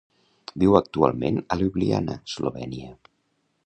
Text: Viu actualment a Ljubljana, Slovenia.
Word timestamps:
Viu 0.63 0.77
actualment 0.79 1.39
a 1.43 1.59
Ljubljana, 1.61 2.19
Slovenia. 2.37 2.95